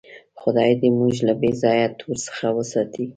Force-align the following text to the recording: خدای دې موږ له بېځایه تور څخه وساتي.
خدای 0.41 0.71
دې 0.81 0.89
موږ 0.99 1.15
له 1.27 1.33
بېځایه 1.41 1.87
تور 1.99 2.15
څخه 2.27 2.45
وساتي. 2.57 3.05